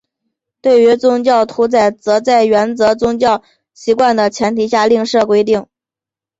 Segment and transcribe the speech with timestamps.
[0.61, 3.43] 对于宗教屠宰则在遵守宗教
[3.75, 5.67] 习惯的前提下另设规定。